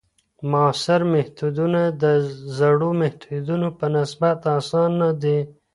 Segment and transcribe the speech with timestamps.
[0.51, 2.03] معاصر میتودونه د
[2.57, 5.39] زړو میتودونو په نسبت اسان دي.